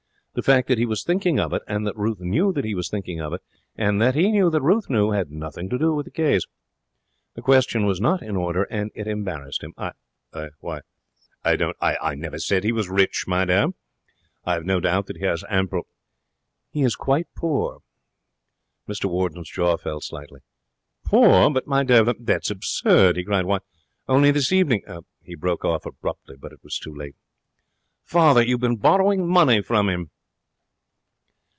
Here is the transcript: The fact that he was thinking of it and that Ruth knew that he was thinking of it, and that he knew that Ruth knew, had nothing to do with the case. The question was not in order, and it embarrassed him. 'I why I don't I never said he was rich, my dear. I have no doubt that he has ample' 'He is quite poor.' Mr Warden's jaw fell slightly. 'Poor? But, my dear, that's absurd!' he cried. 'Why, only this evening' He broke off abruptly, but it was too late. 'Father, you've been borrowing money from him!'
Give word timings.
The 0.33 0.41
fact 0.41 0.69
that 0.69 0.77
he 0.77 0.85
was 0.85 1.03
thinking 1.03 1.41
of 1.41 1.51
it 1.51 1.61
and 1.67 1.85
that 1.85 1.97
Ruth 1.97 2.21
knew 2.21 2.53
that 2.53 2.63
he 2.63 2.73
was 2.73 2.87
thinking 2.87 3.19
of 3.19 3.33
it, 3.33 3.41
and 3.75 3.99
that 4.01 4.15
he 4.15 4.31
knew 4.31 4.49
that 4.49 4.61
Ruth 4.61 4.89
knew, 4.89 5.11
had 5.11 5.29
nothing 5.29 5.67
to 5.69 5.77
do 5.77 5.93
with 5.93 6.05
the 6.05 6.09
case. 6.11 6.45
The 7.35 7.41
question 7.41 7.85
was 7.85 7.99
not 7.99 8.21
in 8.23 8.37
order, 8.37 8.63
and 8.71 8.91
it 8.95 9.07
embarrassed 9.09 9.61
him. 9.61 9.73
'I 9.77 9.91
why 10.61 10.83
I 11.43 11.57
don't 11.57 11.75
I 11.81 12.15
never 12.15 12.39
said 12.39 12.63
he 12.63 12.71
was 12.71 12.87
rich, 12.87 13.25
my 13.27 13.43
dear. 13.43 13.73
I 14.45 14.53
have 14.53 14.63
no 14.63 14.79
doubt 14.79 15.07
that 15.07 15.17
he 15.17 15.25
has 15.25 15.43
ample' 15.49 15.85
'He 16.71 16.83
is 16.83 16.95
quite 16.95 17.27
poor.' 17.35 17.79
Mr 18.87 19.09
Warden's 19.11 19.51
jaw 19.51 19.75
fell 19.75 19.99
slightly. 19.99 20.39
'Poor? 21.05 21.49
But, 21.51 21.67
my 21.67 21.83
dear, 21.83 22.05
that's 22.05 22.49
absurd!' 22.49 23.17
he 23.17 23.25
cried. 23.25 23.43
'Why, 23.43 23.59
only 24.07 24.31
this 24.31 24.53
evening' 24.53 24.83
He 25.25 25.35
broke 25.35 25.65
off 25.65 25.85
abruptly, 25.85 26.37
but 26.39 26.53
it 26.53 26.63
was 26.63 26.79
too 26.79 26.95
late. 26.95 27.17
'Father, 28.05 28.41
you've 28.41 28.61
been 28.61 28.77
borrowing 28.77 29.27
money 29.27 29.61
from 29.61 29.89
him!' 29.89 30.09